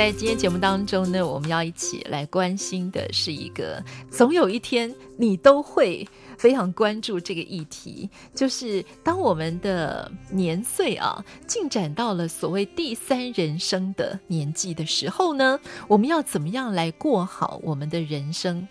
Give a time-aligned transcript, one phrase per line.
[0.00, 6.08] 在今天节目当中呢，我们要一起来关心的是一个，总有一天你都会。
[6.38, 18.66] 非常关注这个议题，就是当我们的年岁啊进展到了所谓第三人生的年纪的时候呢，我们要怎么样来过好我们的人生？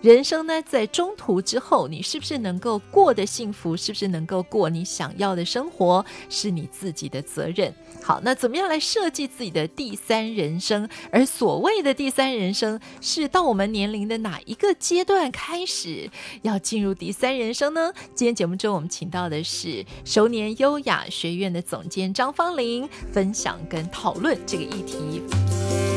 [0.00, 3.76] 人生呢，在中途之后，你是不是能够过得幸福？
[3.76, 6.04] 是不是能够过你想要的生活？
[6.28, 7.74] 是你自己的责任。
[8.00, 10.88] 好，那怎么样来设计自己的第三人生？
[11.10, 16.08] 而所谓的第三人生，是到我们年龄的哪一个阶段开始
[16.42, 17.92] 要进入第三人生呢？
[18.14, 25.87] 今天节目中，我们请到的是熟年优雅学院的总监张芳玲，分享跟讨论这个议题。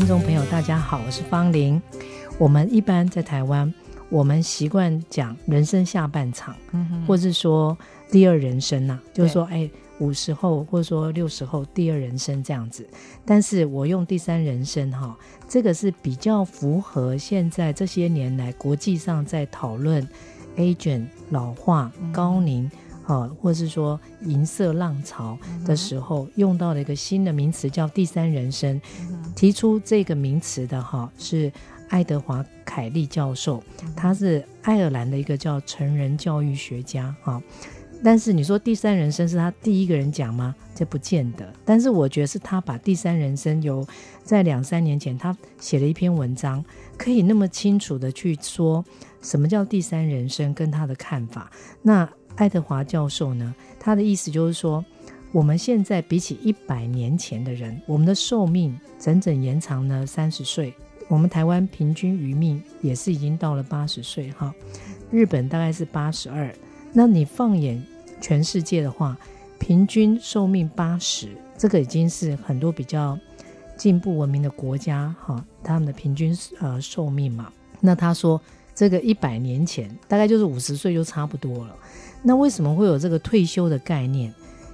[0.00, 1.80] 听众朋友，大家好，我是方玲。
[2.38, 3.70] 我们一般在台湾，
[4.08, 6.56] 我们习惯讲人生下半场，
[7.06, 7.76] 或者说
[8.10, 12.88] 第二人生呐、啊，就是说，哎，五十后或者说六十后第二人生这样子。
[13.26, 15.14] 但是我用第三人生哈，
[15.46, 20.08] 这个是比较符合现在这些年来国际上在讨论
[20.56, 22.64] agent 老化、高龄。
[22.64, 22.70] 嗯
[23.10, 28.80] 啊，或是说银色浪潮的时候用到了一个新的名词叫第三人生，
[29.34, 31.52] 提出这个名词的哈是
[31.88, 33.60] 爱德华凯利教授，
[33.96, 37.42] 他是爱尔兰的一个叫成人教育学家哈。
[38.02, 40.54] 但是你说第三人生是他第一个人讲吗？
[40.74, 41.52] 这不见得。
[41.64, 43.86] 但是我觉得是他把第三人生由
[44.22, 46.64] 在两三年前他写了一篇文章，
[46.96, 48.82] 可以那么清楚的去说
[49.20, 51.50] 什么叫第三人生跟他的看法。
[51.82, 54.84] 那爱德华教授呢，他的意思就是说，
[55.32, 60.74] 我们现在比起一百年前的人，我们的寿命整整延长了三十岁。
[61.08, 64.54] 我们台湾平均余命也是已经到了八十岁哈，
[65.10, 66.54] 日本大概是八十二。
[66.92, 67.84] 那你放眼
[68.20, 69.18] 全世界的话，
[69.58, 73.18] 平均寿命八十，这个已经是很多比较
[73.76, 77.52] 进步文明的国家哈，他们的平均呃寿命嘛。
[77.80, 78.40] 那他说，
[78.74, 81.76] 这个一百年前大概就是五十岁就差不多了。
[82.22, 84.32] 那为什么会有这个退休的概念？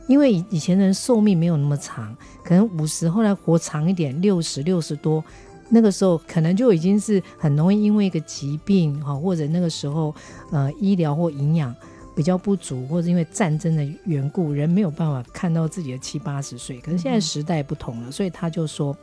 [0.08, 5.24] 因为以以前人寿命没有那么长，可能五十后来活长一点，六十六十多，
[5.68, 10.14] 那个时候可能就已经是很容易因为一个疾病哈，或者那个时候
[10.50, 11.74] 呃医疗或营养
[12.14, 16.78] 比较不足，或者因为战争的缘故，人没有办法看到自己的七八十岁。
[16.80, 18.96] 可是现在时代不同了，所以他就说。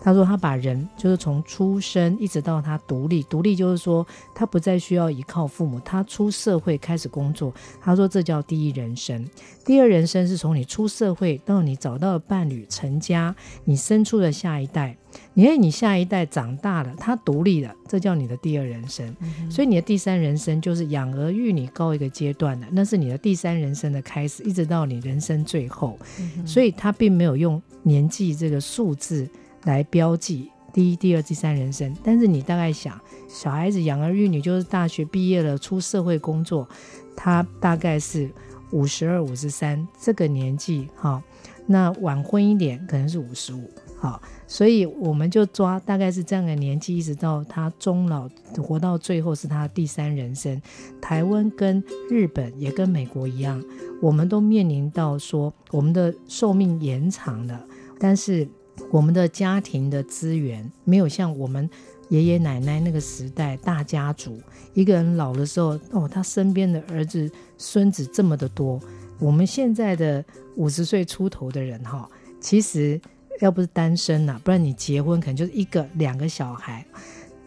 [0.00, 7.52] 他说：“他把人就是从出生一直到他独立，独立就是说他不再需要依靠父母，他出社会开始工作。
[7.80, 9.28] 他说这叫第一人生，
[9.64, 14.96] 第二人生是从你出社会到你找到了伴侣、成家，你生出了下一代，
[15.34, 19.12] 因为你下一代长大了，他独立了，这叫你的第二人生。
[19.20, 25.98] 嗯、所以你的第三人生就是养儿育女高一个阶段的，那是你的第三人生的开始，一直到你人生最后。
[26.20, 29.28] 嗯、所以他并没有用年纪这个数字。”
[29.64, 36.68] 来标记第一、第二、第三人生，但是你大概想，小孩子养儿育女就是大学毕业了出社会工作，
[37.16, 38.30] 他大概是
[38.70, 41.22] 五十二、五十三这个年纪，哈，
[41.66, 50.60] 那晚婚一点可能是五十五，好，所以我们就抓大概是这样的年纪，一直到他终老活到最后是他第三人生。
[51.00, 53.60] 台湾跟日本也跟美国一样，
[54.02, 57.66] 我们都面临到说我们的寿命延长了，
[57.98, 58.46] 但是。
[58.90, 61.68] 我们的家庭的资源没有像我们
[62.08, 64.40] 爷爷奶奶那个时代大家族，
[64.72, 68.80] 一个人老的时候，哦，他身边的儿子孙子这么的多。
[69.18, 70.24] 我们现在的
[70.56, 72.08] 五十岁出头的人，哈，
[72.40, 73.00] 其实
[73.40, 76.84] 要不是单身呐，不然你结婚可能就是一个两个小孩。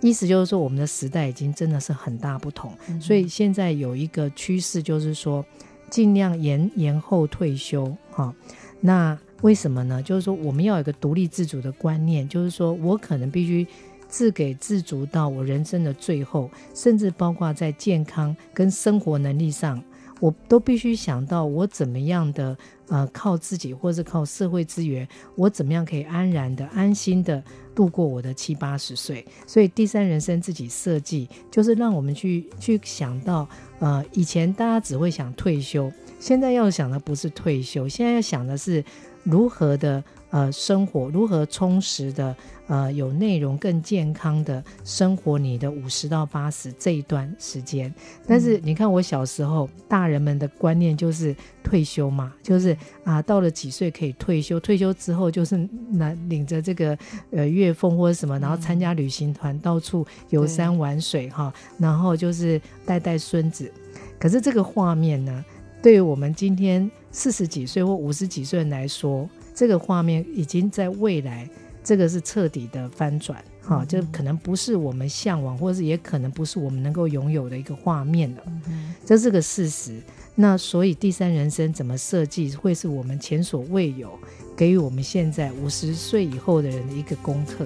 [0.02, 2.72] 意思就是说，我们的时代已经真的是很大不同。
[3.00, 5.46] 所以现在有一个趋势，就是说
[5.90, 8.32] 尽量延延后退休，哈，
[8.80, 9.18] 那。
[9.42, 10.02] 为什么呢？
[10.02, 13.66] 就是说，我们要有一个独立自主的观念，就是说我可能必须
[14.08, 19.82] 自给自足到我人生的最后，甚至包括在健康跟生活能力上，
[20.20, 22.56] 我都必须想到我怎么样的
[22.90, 27.44] 呃靠自己，或是靠社会资源，我怎么样可以安然的、安心的
[27.74, 29.26] 度过我的七八十岁。
[29.48, 33.48] 所以第三人生自己设计，就是让我们去去想到，
[33.80, 38.84] 呃，以前大家只会想退休，现在要想的不是退休，现在要想的是
[39.24, 40.04] 如何的。
[40.32, 42.34] 呃，生活如何充实的，
[42.68, 47.94] 呃，有内容、更健康的生活，你的五十到八十这一段时间。
[48.26, 52.74] 但是你看，我小时候，大人们的观念就是退休嘛，就是
[53.04, 56.98] 啊，到了几岁可以退休，退休之后就是拿领着这个
[57.32, 63.70] 呃月俸或者什么，然后参加旅行团，到处游山玩水哈，然后就是带带孙子。
[64.18, 65.44] 可是这个画面呢，
[65.82, 71.50] 对于我们今天四十几岁或五十几岁人来说，这个画面已经在未来，
[71.84, 80.00] 这个是彻底的翻转，哈、嗯，就可能不是我们向往，或者是也可能不是我们能够拥有的一个画面了，嗯、这是个事实。
[80.36, 84.12] 那所以第三人生怎么设计，会是我们前所未有，
[84.56, 87.66] 给予我们现在五十岁以后的人的一个功课。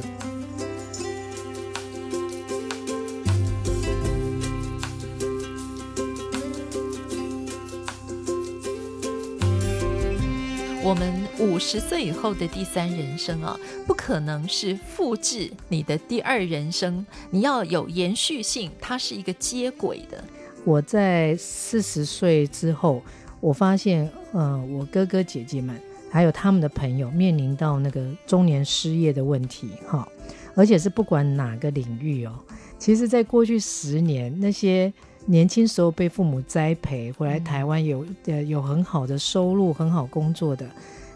[11.45, 20.24] 五十岁以后的第三人生啊，不可能是复制你的第二人生，你要有延续性，它是一个接轨的。
[20.63, 23.01] 我在四十岁之后，
[23.39, 30.07] 我发现，呃，我哥哥姐姐们还有他们的朋友面临到那个中年失业的问题，哈，
[30.56, 32.33] 而且是不管哪个领域哦。
[32.80, 34.91] 其实，在过去十年，那些。
[35.27, 40.69] 年轻时候被父母栽培回来台湾有呃有很好的收入很好工作的，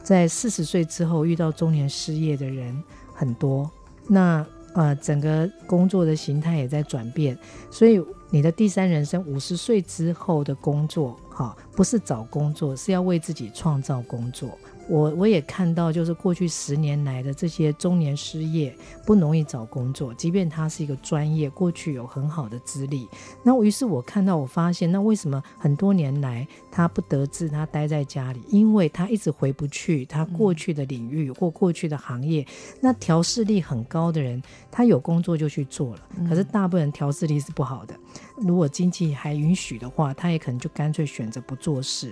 [0.10, 2.84] 在四十岁之后遇到中年失业的人
[3.14, 3.70] 很多，
[4.08, 7.38] 那呃整个工作的形态也在转变，
[7.70, 14.50] 所以你的第三人生五十岁之后的工作，哈，不是找工作，是要为自己创造工作。
[14.90, 18.76] 我我也看到，就是过去十年来的这些中年失业
[19.06, 23.08] 不容易找工作，即便他是一个专业，过去有很好的资历。
[23.44, 28.42] 那于是我看到，我发现，那为什么很多年来他不得志，他待在家里？
[28.50, 32.44] 因为他一直回不去他过去的领域或过去的行业。
[32.82, 36.02] 那调试力很高的人，他有工作就去做了。
[36.28, 37.94] 可是大部分人调试力是不好的，
[38.38, 42.12] 如果经济还允许的话，他也可能就干脆选择不做事。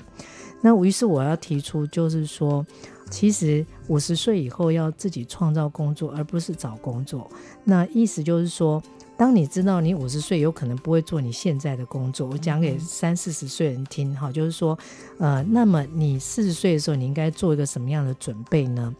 [0.62, 2.66] 那于是我要提出，就是说，
[3.10, 7.30] 其实五十岁以后要自己创造工作，而不是找工作。
[7.64, 8.82] 那意思就是说，
[9.16, 14.78] 当你知道你五十岁有可能不会做你现在的工作，我讲给三四十岁人听哈，就是说，
[15.20, 18.94] 呃，那么你四十岁的时候，你应该做一个什么样的准备呢？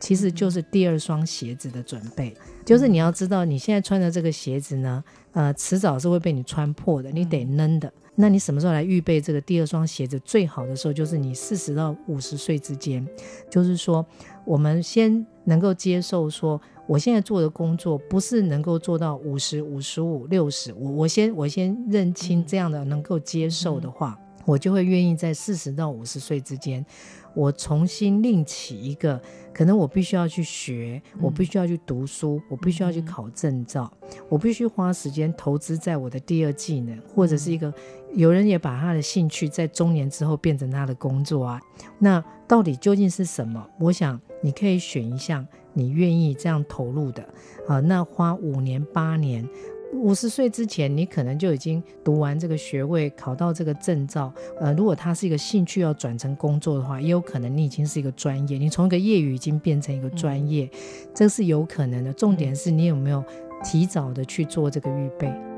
[0.00, 7.92] 其实就是第二双鞋子的准备，就是你要知道你现在穿的这个鞋子呢，呃，迟早是会被你穿破的，你得扔的。
[8.16, 10.18] 那你什么时候来预备这个第二双鞋子？
[10.20, 13.06] 最好的时候就是你四十到五十岁之间，
[13.48, 14.04] 就是说，
[14.44, 26.84] 我们先能够接受说，我现在做的工作不是能够做到五十五十五六十，我我先我先认清这样的能够接受的话，我就会愿意在四十到五十岁之间。
[27.32, 29.20] 我重新另起一个，
[29.52, 33.92] 可能我必须要去学，我必须要去读书，我必须要去考证照，
[34.28, 37.72] 我必须花时间投资在我的第二技能，或者是一个
[38.14, 41.60] 有人也把他的兴趣在中年之后变成他的工作啊。
[42.00, 43.64] 那到底究竟是什么？
[43.78, 47.22] 我想你可以选一项你愿意这样投入的
[47.68, 47.78] 啊。
[47.78, 49.48] 那花五年八年。
[49.92, 54.32] 五十岁之前，你可能就已经读完这个学位，考到这个证照。
[54.60, 60.78] 呃，如果他是一个兴趣要转成工作的话，也有可能你已经是一个专业，你从一个业余已经变成一个专业，嗯、
[61.14, 62.12] 这是有可能的。
[62.12, 63.22] 重点是你有没有
[63.64, 65.49] 提早的去做这个预备。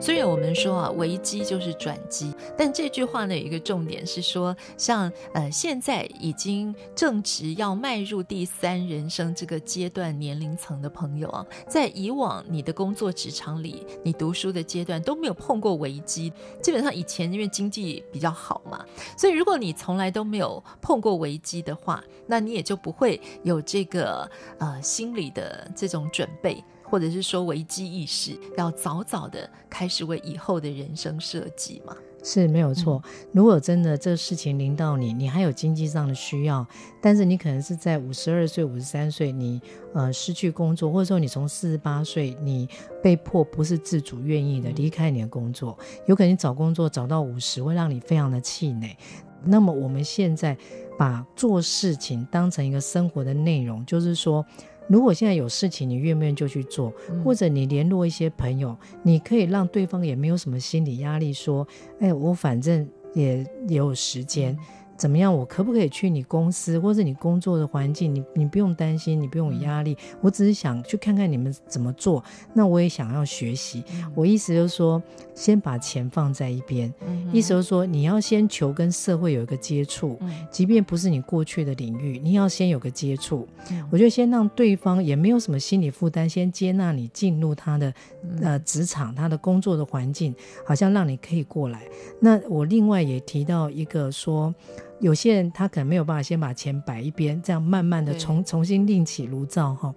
[0.00, 18.82] 虽然我们说啊，危机就是转机，但这句话呢，有一个重点是说，像呃，现在已经正值要迈入第三人生这个阶段年龄层的朋友啊，在以往你的工作职场里，你读书的阶段都没有碰过危机，基本上以前因为经济比较好嘛，
[19.18, 24.28] 所以如果你从来都没有碰过危机的话，那你也就不会有这个
[24.58, 26.64] 呃心理的这种准备。
[26.90, 31.96] 或者是说危机意识，要早早的开始为以后的人生设计嘛？
[32.22, 33.02] 是没有错。
[33.32, 36.66] 如果真的这事情临到你，你还有经济上的需要，
[37.00, 39.58] 但是你可能是在五十二岁、五十三岁，你
[39.94, 42.68] 呃失去工作，或者说你从四十八岁，你
[43.02, 48.94] 被迫不是自主愿意的离开你的工作，有可能你找工作找到五十，会让你非常的气馁。
[49.42, 50.54] 那么我们现在
[50.98, 54.44] 把做事情当成一个生活的内容，就是说，
[54.90, 56.92] 如果现在有事情，你愿不愿意就去做，
[57.24, 61.64] 或者你联络一些朋友，你可以让对方也没有什么心理压力，说，
[62.00, 64.58] 哎，我反正也也有时间。
[65.00, 65.34] 怎么样？
[65.34, 68.14] 我可不可以去你公司，或者你工作的环境？
[68.14, 69.96] 你你不用担心，你不用有压力。
[70.20, 72.22] 我只是想去看看你们怎么做。
[72.52, 73.82] 那我也想要学习。
[73.94, 75.02] 嗯、我意思就是说，
[75.34, 76.92] 先把钱放在一边。
[77.06, 83.48] 嗯、意思就是说，你要先求跟社会有一个接触，嗯、即便不是你过去的领域，你要先有个接触。
[83.70, 87.94] 嗯、我觉得先让对方也没有什么心理负担，先接纳你进入他的
[88.42, 91.88] 呃职场，他的工作的环境，好像让你可以过来。
[92.20, 94.54] 那我另外也提到一个说。
[95.00, 99.92] 有些人他可能没有办法先把钱摆一边，这样慢慢的重重新另起炉灶哈。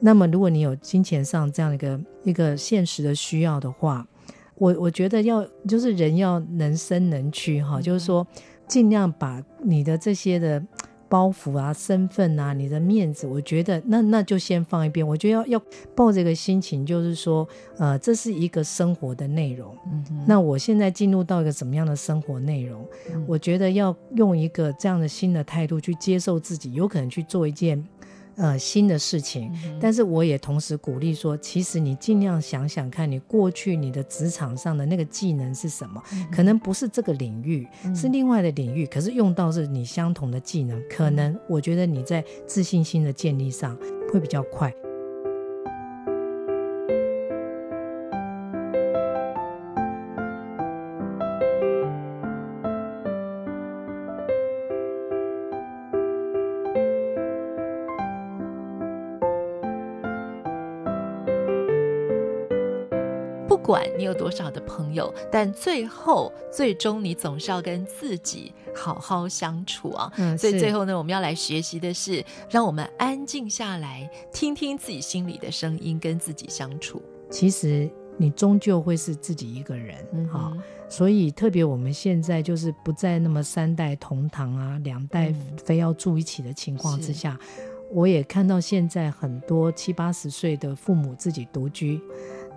[0.00, 4.06] 那么如果你有金钱上这样一个一个现实的需要的话，
[4.56, 8.26] 我我觉得要就是人要能伸能屈哈，就是说
[8.66, 10.62] 尽量把你的这些的。
[11.08, 15.06] 包袱啊，身份啊，你的面子，我觉得那那就先放一边。
[15.06, 15.62] 我觉得要要
[15.94, 17.46] 抱这个心情，就是说，
[17.78, 19.76] 呃，这是一个生活的内容。
[19.92, 22.86] 嗯，那我现在进入到一个什么样的生活内容？
[23.12, 27.82] 嗯，我觉得要用一个这样的新的态度去接受自己，有可能去做一件。
[28.36, 36.02] 呃，新的事情，嗯、但是我也同时鼓励说，其实你尽量想想看，你过去你的职场上的那个技能是什么？
[36.12, 43.76] 嗯、可能不是这个领域，嗯、是另外的领域，可是用到是你相同的技能，可能我觉得你在自信心的建立上
[44.12, 44.72] 会比较快。
[63.66, 70.12] 管你有多少的朋友，但最后最终你总是要跟自己好好相处啊。
[70.18, 77.02] 嗯，所以最后呢，我们要来学习的是，让我们安静下来，听听自己心里的声音，跟自己相处。
[77.28, 80.56] 其实你终究会是自己一个人，嗯哼，好，
[80.88, 92.00] 所以特别我们现在就是不再那么三代同堂啊，两代非要住一起的情况之下，嗯，我也看到现在很多七八十岁的父母自己独居。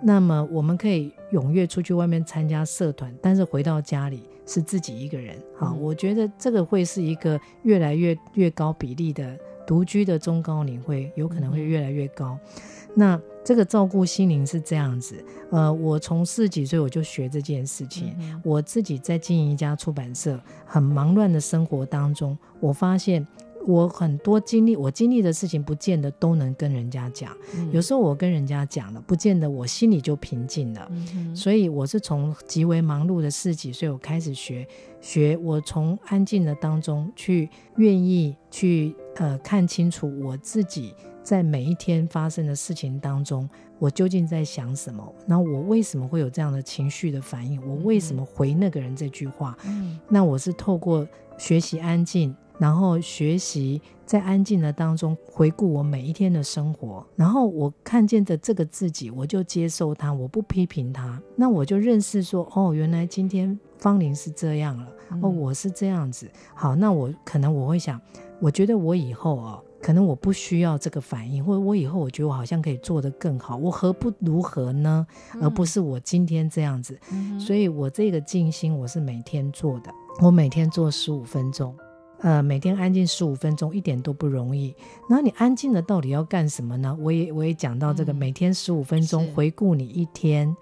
[0.02, 5.36] 那么我们可以踊跃出去外面参加社团，但是回到家里是自己一个人。
[5.56, 12.38] 好，嗯、我觉得这个会是一个越来越越高比例的独居的中高龄会有可能会越来越高。
[12.44, 12.62] 嗯、
[12.94, 23.26] 那这个照顾心灵是这样子，呃，我从四十几岁我就学这件事情，嗯、我自己在经营一家出版社，很忙乱的生活当中，我发现。
[23.66, 27.36] 我很多经历，我经历的事情，不见得都能跟人家讲。
[27.54, 30.90] 嗯、有时候我跟人家讲了，不见得我心里就平静了。
[31.14, 34.66] 嗯、所以我是从极为忙碌的四十几岁，我开始学
[35.00, 43.48] 学，我从安静的当中去愿意去呃看清楚我自己在每一天发生的事情当中，
[43.78, 45.14] 我究竟在想什么？
[45.26, 47.60] 那我为什么会有这样的情绪的反应？
[47.68, 49.56] 我为什么回那个人这句话？
[49.66, 52.34] 嗯、那我是透过学习安静。
[52.60, 64.86] 然后学习在安静的当中回顾我每一天的生活，然后我看见的这个自己，我就接受它，我不批评它，那我就认识说，哦，原来今天芳玲是这样了，
[65.22, 67.98] 哦，我是这样子，好，那我可能我会想，
[68.40, 75.06] 我觉得我以后哦，可能我不需要这个反应，或者我以后我觉得我好像可以做得更好，我何不如何呢？
[75.40, 77.00] 而不是我今天这样子，
[77.38, 79.90] 所以我这个静心我是每天做的，
[80.20, 81.74] 我每天做十五分钟。
[82.22, 84.74] 呃，每天安静十五分钟一点都不容易。
[85.08, 86.96] 那你安静的到底要干什么呢？
[87.00, 90.54] 我也我也讲到这个，嗯、每天十五分钟回顾你一天，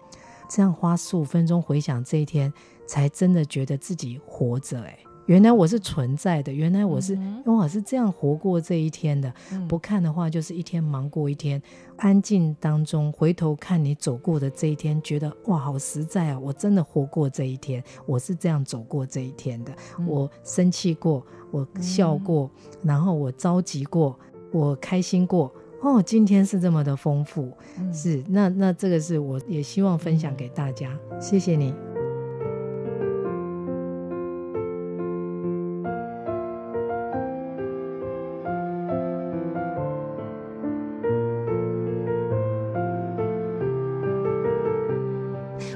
[0.48, 2.52] 这样花十五分钟回想这一天，
[2.86, 4.80] 才真的觉得自己活着。
[4.82, 4.98] 哎。
[5.28, 9.30] 原来我是存在的，原来我是，哇，是这样活过这一天的。
[9.52, 11.60] 嗯、不看的话，就是一天忙过一天。
[11.98, 16.38] 安静当中回头看你走过的这一天，觉得哇，好实在啊！
[16.38, 19.72] 我真的活过这一天，我是这样走过这一天的。
[19.98, 24.18] 嗯、我生气过，我笑过，嗯、然后我着急过，
[24.50, 25.52] 我开心过。
[25.82, 30.98] 哦，今天是这么的丰富，嗯、是那那这个是我也希望分享给大家。
[31.10, 31.74] 嗯、谢谢你。